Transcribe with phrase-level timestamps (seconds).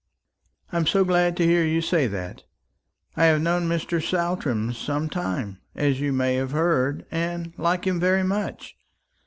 [0.71, 2.41] "I am so glad to hear you say that.
[3.15, 4.01] I have known Mr.
[4.01, 8.75] Saltram some time, as you may have heard and like him very much.